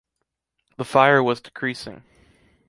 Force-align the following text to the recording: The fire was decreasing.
The 0.77 0.83
fire 0.83 1.21
was 1.21 1.41
decreasing. 1.41 2.03